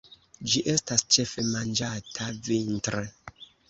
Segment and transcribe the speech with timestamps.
[0.53, 3.09] Ĝi estas ĉefe manĝata vintre.